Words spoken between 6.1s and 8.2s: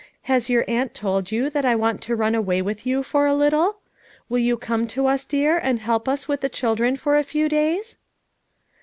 with the children for a few days?"